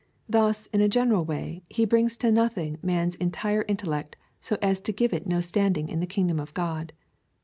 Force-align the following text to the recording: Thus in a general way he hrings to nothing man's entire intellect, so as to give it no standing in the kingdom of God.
Thus 0.27 0.65
in 0.73 0.81
a 0.81 0.89
general 0.89 1.23
way 1.25 1.61
he 1.69 1.85
hrings 1.85 2.17
to 2.21 2.31
nothing 2.31 2.79
man's 2.81 3.13
entire 3.17 3.63
intellect, 3.67 4.15
so 4.39 4.57
as 4.59 4.79
to 4.79 4.91
give 4.91 5.13
it 5.13 5.27
no 5.27 5.41
standing 5.41 5.89
in 5.89 5.99
the 5.99 6.07
kingdom 6.09 6.39
of 6.39 6.55
God. 6.55 6.91